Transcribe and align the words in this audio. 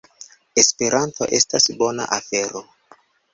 Esperanto 0.61 1.27
estas 1.41 1.69
bona 1.83 2.09
afero! 2.19 2.65